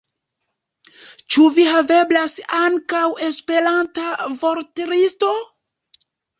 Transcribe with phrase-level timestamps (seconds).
[1.35, 4.11] Ĉu haveblas ankaŭ Esperanta
[4.43, 5.33] vortlisto?